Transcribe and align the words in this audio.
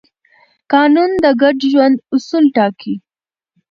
قانون 0.73 1.11
د 1.23 1.25
ګډ 1.41 1.57
ژوند 1.71 1.97
اصول 2.15 2.45
ټاکي. 2.55 2.93